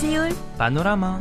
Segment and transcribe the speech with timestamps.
[0.00, 1.20] سيول بانوراما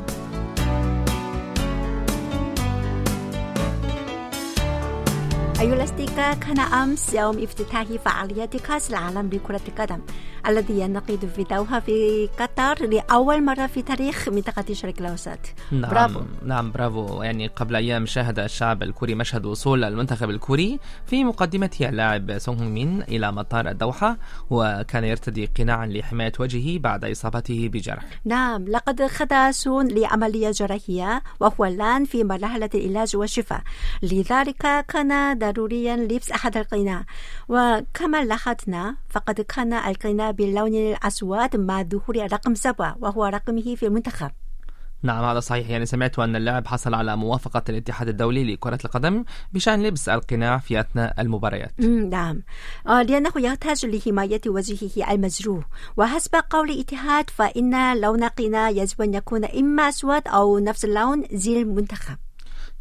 [5.62, 10.00] أيها الأصدقاء كان أمس يوم افتتاح فعاليات كأس العالم لكرة القدم
[10.48, 15.40] الذي ينعقد في دوحة في قطر لأول مرة في تاريخ منطقة الشرق الأوسط.
[15.72, 16.22] نعم برافو.
[16.46, 17.24] نعم برافو.
[17.24, 23.02] يعني قبل أيام شاهد الشعب الكوري مشهد وصول المنتخب الكوري في مقدمته اللاعب سونغ مين
[23.02, 24.18] إلى مطار الدوحة
[24.50, 28.04] وكان يرتدي قناعا لحماية وجهه بعد إصابته بجرح.
[28.26, 33.62] نعم لقد خضع سون لعملية جراحية وهو الآن في مرحلة العلاج والشفاء
[34.04, 37.06] لذلك كان ضروريا لبس أحد القناع.
[37.50, 44.32] وكما لاحظنا فقد كان القناع باللون الأسود مع ظهور رقم سبعة وهو رقمه في المنتخب.
[45.04, 45.70] نعم هذا صحيح.
[45.70, 49.24] يعني سمعت أن اللاعب حصل على موافقة الاتحاد الدولي لكرة القدم
[49.54, 51.80] بشأن لبس القناع في أثناء المباريات.
[52.10, 52.42] نعم.
[52.88, 55.66] آه، لأنه يحتاج لحماية وجهه المجروح.
[55.98, 61.62] وحسب قول الاتحاد فإن لون القناع يجب أن يكون إما أسود أو نفس اللون زي
[61.62, 62.18] المنتخب.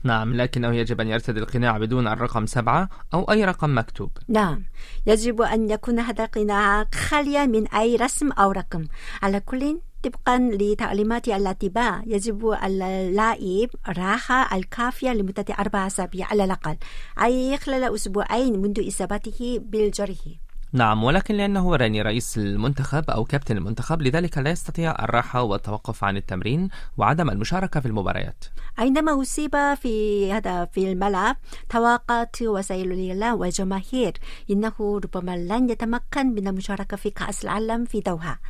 [0.06, 4.10] نعم لكنه يجب أن يرتدي القناع بدون الرقم سبعة أو أي رقم مكتوب.
[4.28, 4.64] نعم
[5.06, 8.84] يجب أن يكون هذا القناع خاليا من أي رسم أو رقم.
[9.22, 16.76] على كل طبقا لتعليمات الاتباع يجب على اللاعب راحة الكافية لمدة أربع أسابيع على الأقل
[17.22, 20.45] أي خلال أسبوعين منذ إصابته بالجرح.
[20.76, 26.16] نعم ولكن لأنه راني رئيس المنتخب أو كابتن المنتخب لذلك لا يستطيع الراحة والتوقف عن
[26.16, 28.44] التمرين وعدم المشاركة في المباريات.
[28.78, 31.36] عندما أصيب في هذا في الملعب
[31.70, 34.12] توقعت وسائل الإعلام والجماهير
[34.50, 38.40] إنه ربما لن يتمكن من المشاركة في كأس العالم في دوحة.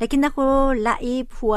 [0.00, 0.32] لكنه
[0.72, 1.56] لاعب هو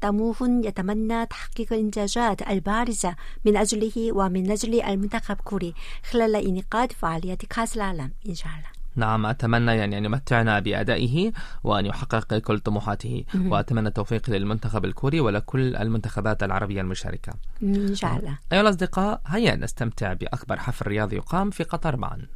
[0.00, 5.74] طموح يتمنى تحقيق الإنجازات البارزة من أجله ومن أجل المنتخب الكوري
[6.10, 8.81] خلال انعقاد فعاليات كأس العالم إن شاء الله.
[8.96, 11.32] نعم أتمنى يعني أن يمتعنا بأدائه
[11.64, 17.32] وأن يحقق كل طموحاته وأتمنى التوفيق للمنتخب الكوري ولكل المنتخبات العربية المشاركة.
[17.62, 18.38] إن شاء الله.
[18.52, 22.26] أيها الأصدقاء هيا نستمتع بأكبر حفل رياضي يقام في قطر معا.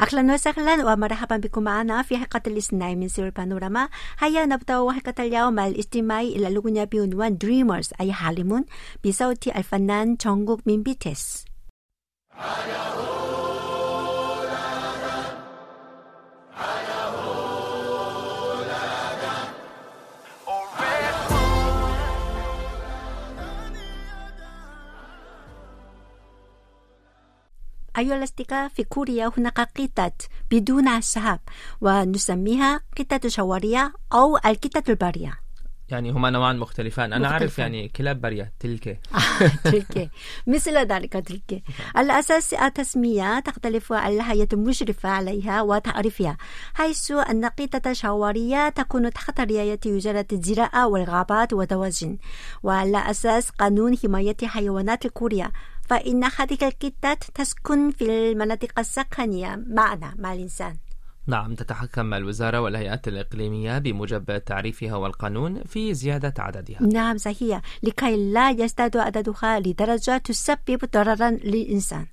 [0.00, 3.88] أهلا وسهلا ومرحبا بكم معنا في حلقة الاثنين من سير بانوراما
[4.18, 8.64] هيا نبدأ حلقة اليوم مع الاستماع إلى الأغنية بعنوان Dreamers أي حالمون
[9.06, 11.44] بصوت الفنان جونغوك من بيتس
[28.00, 30.12] الأصدقاء في كوريا هناك قطة
[30.50, 31.40] بدون شهاب
[31.80, 35.46] ونسميها قطة شوارية أو القطة البرية.
[35.88, 37.12] يعني هما نوعان مختلفان.
[37.12, 37.74] أنا أعرف مختلفان.
[37.74, 39.00] يعني كلاب برية تلك
[39.64, 40.10] تلك
[40.46, 41.62] مثل ذلك تلك
[42.00, 46.36] الأساس التسمية تختلف الهيئة المشرفة عليها وتعريفها
[46.74, 52.18] حيث أن قطة شوارية تكون تحت رعاية وزارة الزراعة والغابات والدواجن
[52.62, 55.50] وعلى أساس قانون حماية حيوانات كوريا.
[55.88, 59.64] فإن هذه القطط تسكن في المناطق السكنية.
[59.66, 60.76] معنا مع الإنسان
[61.26, 66.82] نعم تتحكم الوزارة والهيئات الإقليمية بموجب تعريفها والقانون في زيادة عددها.
[66.82, 67.60] نعم صحيح.
[67.82, 72.06] لكي لا يزداد عددها لدرجة تسبب ضررا للإنسان.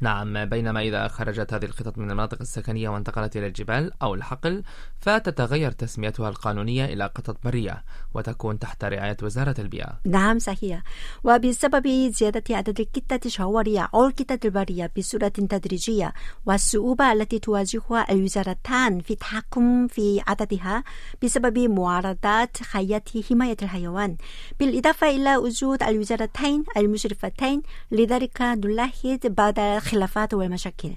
[0.00, 4.62] نعم بينما إذا خرجت هذه القطط من المناطق السكنية وانتقلت إلى الجبال أو الحقل
[5.00, 7.84] فتتغير تسميتها القانونية إلى قطط برية
[8.14, 10.00] وتكون تحت رعاية وزارة البيئة.
[10.04, 10.82] نعم صحيح.
[11.24, 16.12] وبسبب زيادة عدد القطة الشوارية أو القطط البرية بصورة تدريجية
[16.46, 20.84] والصعوبة التي تواجهها الوزارتان في التحكم في عددها
[21.22, 24.16] بسبب معارضات هيئة حماية الحيوان
[24.60, 30.92] بالإضافة إلى وجود الوزارتين المشرفتين لذلك نلاحظ بعض الخلافات والمشاكل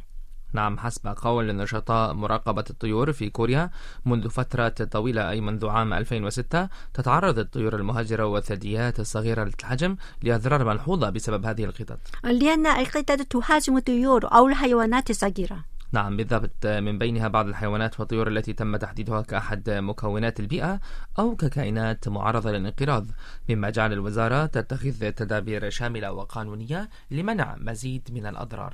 [0.53, 3.69] نعم حسب قول نشطاء مراقبة الطيور في كوريا
[4.05, 11.09] منذ فترة طويلة أي منذ عام 2006 تتعرض الطيور المهاجرة والثدييات الصغيرة الحجم لأضرار ملحوظة
[11.09, 11.99] بسبب هذه القطط.
[12.23, 15.63] لأن القطط تهاجم الطيور أو الحيوانات الصغيرة.
[15.91, 16.65] نعم بالضبط.
[16.65, 20.79] من بينها بعض الحيوانات والطيور التي تم تحديدها كأحد مكونات البيئة
[21.19, 23.05] أو ككائنات معرضة للانقراض
[23.49, 28.73] مما جعل الوزارة تتخذ تدابير شاملة وقانونية لمنع مزيد من الأضرار.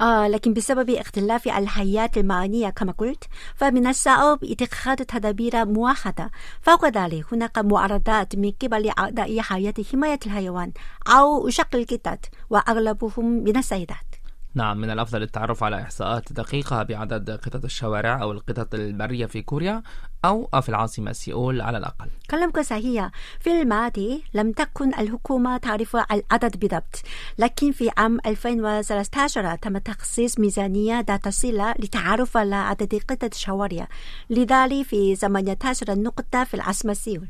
[0.00, 7.32] آه لكن بسبب اختلاف الحياة المعنية كما قلت فمن الصعب اتخاذ تدابير موحدة فوق ذلك
[7.32, 10.72] هناك معارضات من قبل أعضاء حياة حماية الحيوان
[11.06, 12.18] أو شق القطط
[12.50, 14.09] وأغلبهم من السيدات.
[14.54, 19.82] نعم من الأفضل التعرف على إحصاءات دقيقة بعدد قطط الشوارع أو القطط البرية في كوريا
[20.24, 22.10] أو في العاصمة سيول على الأقل.
[22.30, 23.10] كلامك صحيح.
[23.40, 27.02] في الماضي لم تكن الحكومة تعرف العدد بالضبط
[27.38, 33.88] لكن في عام 2013 تم تخصيص ميزانية ذات صلة للتعرف على عدد قطط الشوارع.
[34.30, 37.28] لذلك في 18 نقطة في العاصمة سيول.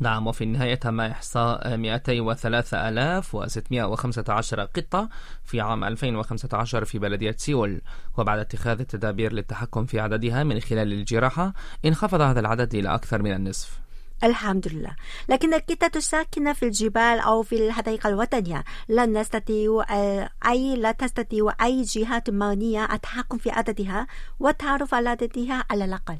[0.00, 5.08] نعم وفي النهاية تم إحصاء 203615 قطة
[5.44, 7.80] في عام 2015 في بلدية سيول.
[8.18, 11.52] وبعد اتخاذ التدابير للتحكم في عددها من خلال الجراحة
[11.84, 13.78] انخفض هذا العدد إلى أكثر من النصف.
[14.24, 14.96] الحمد لله.
[15.28, 18.64] لكن القطة الساكنة في الجبال أو في الحديقة الوطنية.
[18.88, 24.06] لا نستطيع آه، أي لا تستطيع أي جهات معنية التحكم في عددها
[24.40, 26.16] والتعرف على عددها على الأقل.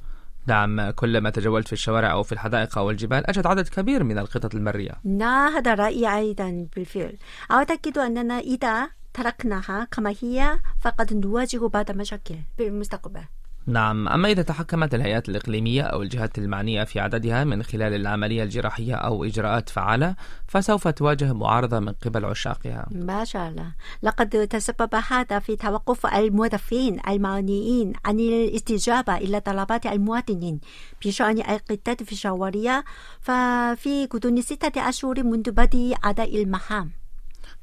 [0.46, 4.54] نعم كلما تجولت في الشوارع أو في الحدائق أو الجبال أجد عدد كبير من القطط
[4.54, 4.92] المرية.
[5.04, 7.16] نعم هذا رأيي أيضا بالفعل.
[7.50, 13.24] أعتقد أننا إذا تركناها كما هي فقد نواجه بعض المشاكل في المستقبل
[13.66, 18.94] نعم أما إذا تحكمت الهيئات الإقليمية أو الجهات المعنية في عددها من خلال العملية الجراحية
[18.94, 20.14] أو إجراءات فعالة
[20.48, 22.86] فسوف تواجه معارضة من قبل عشاقها.
[22.90, 23.72] ما شاء الله.
[24.02, 30.60] لقد تسبب هذا في توقف الموظفين المعنيين عن الاستجابة إلى طلبات المواطنين
[31.04, 32.84] بشأن القتال في الشوارع
[33.20, 37.05] ففي غضون ستة أشهر منذ بدء أداء المهام.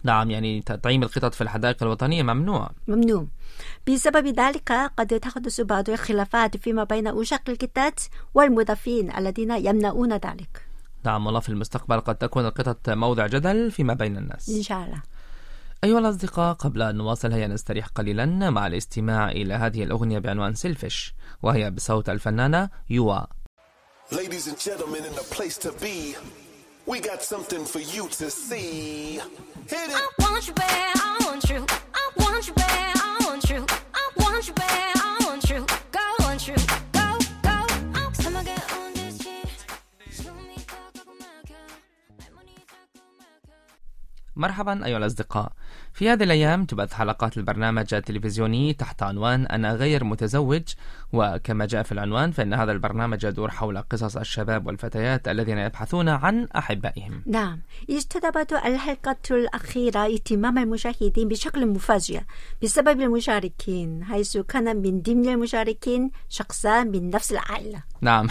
[0.04, 2.72] نعم يعني تطعيم القطط في الحدائق الوطنية ممنوع.
[2.88, 3.28] ممنوع.
[3.88, 10.68] بسبب ذلك قد تحدث بعض الخلافات فيما بين أوشاق القطط والموظفين الذين يمنعون ذلك.
[11.06, 14.50] نعم والله في المستقبل قد تكون القطط موضع جدل فيما بين الناس.
[14.50, 15.02] إن شاء الله.
[15.84, 21.14] أيها الأصدقاء قبل أن نواصل هيا نستريح قليلا مع الاستماع إلى هذه الأغنية بعنوان سيلفش
[21.42, 23.20] وهي بصوت الفنانة يوا.
[24.12, 26.16] Ladies and gentlemen, in the place to be,
[26.86, 29.20] we got something for you to see.
[29.68, 29.96] Hit it.
[29.96, 31.66] I want you bad, I want you.
[31.94, 33.66] I want you bad, I want you.
[33.94, 34.93] I want you bad,
[44.36, 45.52] مرحبا أيها الأصدقاء.
[45.94, 50.64] في هذه الأيام تبث حلقات البرنامج التلفزيوني تحت عنوان أنا غير متزوج
[51.14, 56.48] وكما جاء في العنوان فإن هذا البرنامج يدور حول قصص الشباب والفتيات الذين يبحثون عن
[56.58, 57.24] أحبائهم.
[57.26, 57.60] نعم.
[57.90, 62.22] اجتذبت الحلقة الأخيرة اهتمام المشاهدين بشكل مفاجئ
[62.64, 67.84] بسبب المشاركين حيث كان من ضمن المشاركين شخصان من نفس العائلة.
[68.02, 68.28] نعم.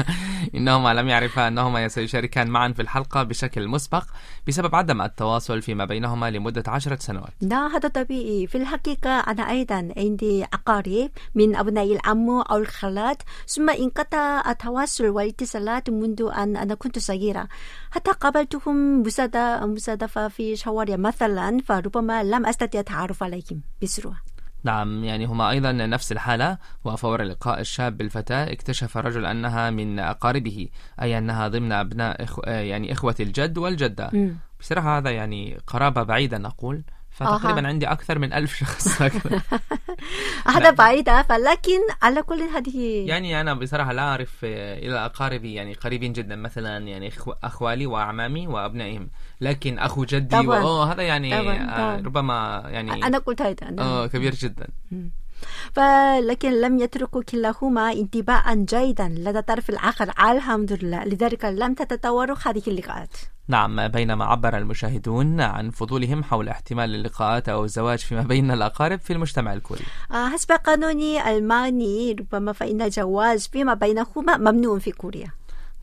[0.54, 4.04] إنهما لم يعرفا أنهما سيشاركان معا في الحلقة بشكل مسبق
[4.48, 7.32] بسبب عدم التواصل فيما بينهما لمدة عشرة سنوات.
[7.42, 8.46] نعم هذا طبيعي.
[8.46, 13.22] في الحقيقة أنا أيضا عندي أقارب من أبناء العم أو الخالات.
[13.46, 17.48] ثم انقطع التواصل والاتصالات منذ أن أنا كنت صغيرة
[17.90, 19.02] حتى قابلتهم
[19.62, 24.16] مصادفة في شوارع مثلا فربما لم أستطيع التعرف عليهم بسرعة.
[24.64, 26.58] نعم يعني هما أيضا نفس الحالة.
[26.84, 30.68] وفور لقاء الشاب بالفتاة اكتشف الرجل أنها من أقاربه
[31.02, 34.10] أي أنها ضمن أبناء إخو يعني إخوة الجد والجدة.
[34.12, 34.36] مم.
[34.60, 37.66] بصراحة هذا يعني قرابة بعيدة نقول فتقريبا أها.
[37.66, 39.02] عندي أكثر من ألف شخص.
[40.54, 45.74] هذا بعيدة فلكن على كل هذه يعني أنا بصراحة لا أعرف آه، إلى أقاربي يعني
[45.74, 47.12] قريبين جدا مثلا يعني
[47.44, 49.10] أخوالي وأعمامي وأبنائهم.
[49.40, 50.58] لكن أخو جدي طبعاً.
[50.58, 51.96] وأوه هذا يعني طبعاً، آه، طبعاً.
[51.96, 54.66] ربما يعني أنا قلت هذا أنا آه كبير جدا.
[55.72, 59.08] فلكن لم يتركوا كلاهما انتباها جيدا.
[59.08, 61.04] لدى الطرف الآخر الحمد لله.
[61.04, 63.16] لذلك لم تتطور هذه اللقاءات.
[63.50, 69.12] نعم بينما عبر المشاهدون عن فضولهم حول احتمال اللقاءات أو الزواج فيما بين الأقارب في
[69.12, 69.84] المجتمع الكوري.
[70.12, 75.30] آه، حسب قانون ألماني ربما فإن الجواز فيما بينهما ممنوع في كوريا.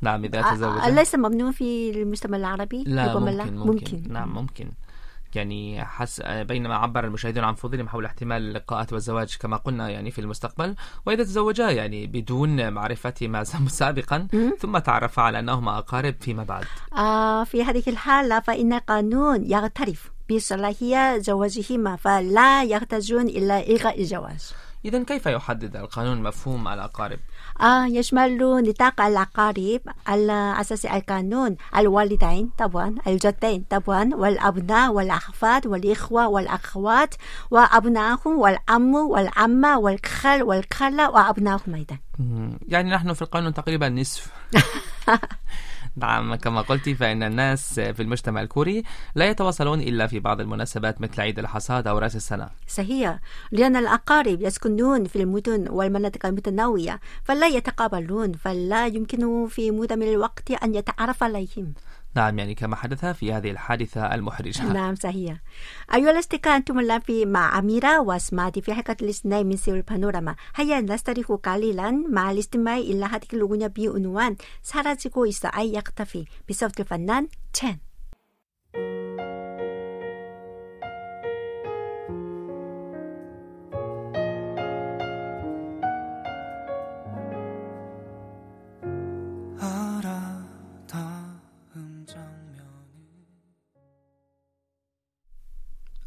[0.02, 4.14] نعم إذا آه، تزوج آه، ليس ممنوع في المجتمع العربي؟ لا ربما ممكن, ممكن, ممكن.
[4.14, 4.70] نعم ممكن.
[5.38, 10.22] يعني حس بينما عبر المشاهدون عن فضولهم حول احتمال اللقاءات والزواج كما قلنا يعني في
[10.22, 10.76] المستقبل
[11.06, 13.44] وإذا تزوجا يعني بدون معرفتهما
[13.80, 14.28] سابقا
[14.60, 16.66] ثم تعرفا على أنهما أقارب فيما بعد.
[16.98, 24.54] آه، في هذه الحالة فإن القانون يعترف بصلاحية زواجهما فلا يحتاجون إلى إلغاء الجواز
[24.86, 27.20] إذا كيف يحدد القانون مفهوم الأقارب؟
[27.62, 28.38] آه يشمل
[28.70, 37.16] نطاق الأقارب على أساس القانون الوالدين طبعا الجدين طبعا والأبناء والأحفاد والإخوة والأخوات
[37.52, 41.98] وأبنائهم والعم والعمة والخال والخالة وأبنائهم أيضا.
[42.68, 44.32] يعني نحن في القانون تقريبا نصف
[45.98, 48.84] نعم كما قلت فإن الناس في المجتمع الكوري
[49.16, 52.50] لا يتواصلون إلا في بعض المناسبات مثل عيد الحصاد أو رأس السنة.
[52.68, 53.20] صحيح.
[53.52, 60.76] لأن الأقارب يسكنون في المدن والمناطق المتنوعة فلا يتقابلون فلا يمكن في معظم الوقت أن
[60.76, 61.74] يتعرف عليهم.
[62.17, 65.37] نعم يعني كما حدث في هذه الحادثة المحرجة نعم صحيح
[65.95, 70.81] أيها الأصدقاء أنتم الآن في مع أميرة واسمادي في حلقة الاثنين من سيول بانوراما هيا
[70.81, 77.79] نستريح قليلا مع الاستماع إلى هذه الأغنية بعنوان 사라지고 있어 أي يختفي بصوت الفنان تشين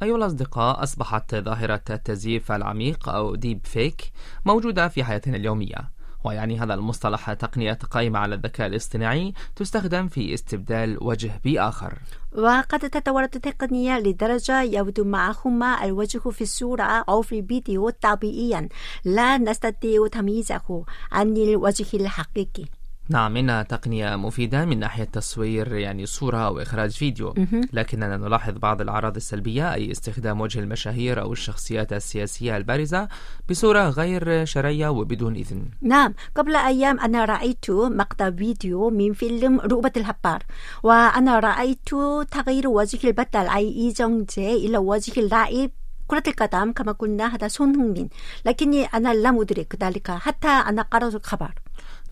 [0.02, 4.12] أيها الأصدقاء أصبحت ظاهرة التزييف العميق أو ديب فيك
[4.44, 5.90] موجودة في حياتنا اليومية
[6.24, 11.98] ويعني هذا المصطلح تقنية قائمة على الذكاء الاصطناعي تستخدم في استبدال وجه بآخر.
[12.32, 18.68] وقد تطورت التقنية لدرجة يبدو معهما الوجه في الصورة أو في الفيديو طبيعيا
[19.04, 22.64] لا نستطيع تمييزه عن الوجه الحقيقي.
[23.10, 27.34] نعم إنها تقنية مفيدة من ناحية تصوير يعني صورة أو إخراج فيديو.
[27.72, 33.08] لكننا نلاحظ بعض الأعراض السلبية أي استخدام وجه المشاهير أو الشخصيات السياسية البارزة
[33.50, 35.64] بصورة غير شرعية وبدون إذن.
[35.82, 40.42] نعم قبل أيام أنا رأيت مقطع فيديو من فيلم رؤبة الحبار
[40.82, 41.88] وأنا رأيت
[42.30, 45.70] تغيير وجه البطل أي إيجونجي إلى وجه اللاعب
[46.09, 48.09] كرة القدم كما قلنا هذا 손흥민
[48.45, 51.53] لكني أنا لم أدرك ذلك حتى أنا قرأت الخبر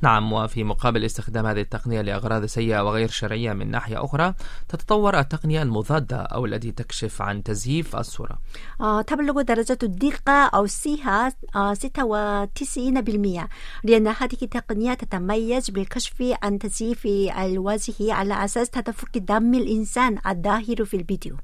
[0.02, 4.34] نعم وفي مقابل استخدام هذه التقنية لأغراض سيئة وغير شرعية من ناحية أخرى
[4.70, 8.40] تتطور التقنية المضادة أو التي تكشف عن تزييف الصورة
[8.80, 13.48] 어, تبلغ درجة الدقة أو الصحة 어, 96%
[13.84, 17.06] لأن هذه التقنية تتميز بالكشف عن تزييف
[17.38, 21.36] الوجه على أساس تدفق دم الإنسان الظاهر في الفيديو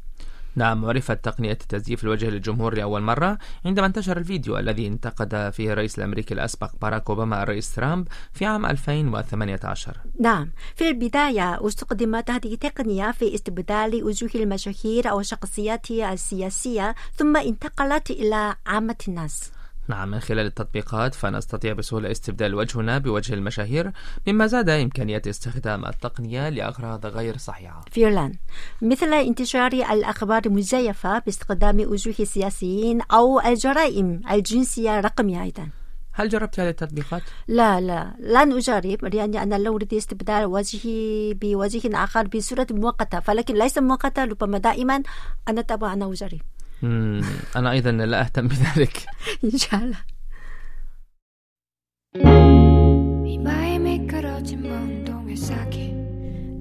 [0.56, 5.98] نعم عرفت تقنية تزييف الوجه للجمهور لأول مرة عندما انتشر الفيديو الذي انتقد فيه الرئيس
[5.98, 13.10] الأمريكي الأسبق باراك أوباما الرئيس ترامب في عام 2018 نعم في البداية استخدمت هذه التقنية
[13.10, 19.52] في استبدال وجوه المشاهير أو الشخصيات السياسية ثم انتقلت إلى عامة الناس.
[19.88, 23.92] نعم من خلال التطبيقات فنستطيع بسهولة استبدال وجهنا بوجه المشاهير
[24.26, 27.84] مما زاد إمكانية استخدام التقنية لأغراض غير صحيحة.
[27.92, 28.32] فعلا
[28.82, 35.68] مثل انتشار الأخبار المزيفة باستخدام وجوه السياسيين أو الجرائم الجنسية الرقمية أيضا.
[36.16, 42.04] هل جربت هذه التطبيقات؟ لا لا لن أجرب لأني أنا لا أريد استبدال وجهي بوجه
[42.04, 45.02] آخر بصورة مؤقتة فلكن ليس مؤقتة ربما دائما
[45.48, 46.40] أنا طبعا أنا أجرب.
[47.55, 49.05] أنا أيضا لا أهتم بذلك
[49.43, 49.97] إن شاء الله
[53.25, 55.93] 이마에 미끄러진 몽동의 싹이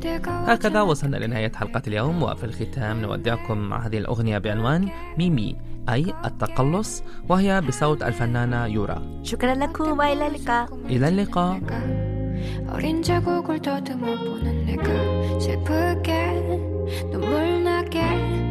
[0.01, 5.57] 뜨거워 هكذا وصلنا لنهاية حلقة اليوم وفي الختام نودعكم مع هذه الأغنية بعنوان ميمي
[5.89, 11.61] أي التقلص وهي بصوت الفنانة يورا شكرا لكم وإلى اللقاء إلى اللقاء
[12.71, 14.85] 어린 자국을 더듬어 보는 내가
[15.41, 16.13] 슬프게
[17.11, 18.42] 눈물 나게 하네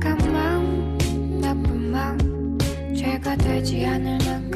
[0.00, 2.58] 착한 마음 나쁜 마음
[2.96, 4.49] 죄가 되지 않을 만큼